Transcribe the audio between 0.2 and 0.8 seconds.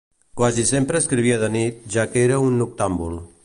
Quasi